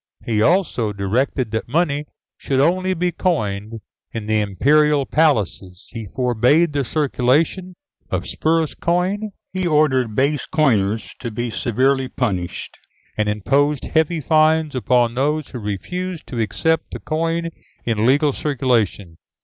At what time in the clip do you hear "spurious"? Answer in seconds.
8.25-8.73